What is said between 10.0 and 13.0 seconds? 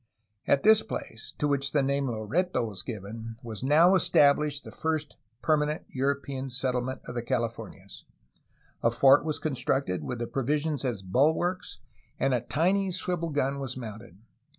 with the provisions as bulwarks, and a tiny